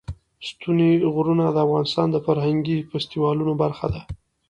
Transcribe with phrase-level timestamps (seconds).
[0.47, 4.01] ستوني غرونه د افغانستان د فرهنګي فستیوالونو برخه ده.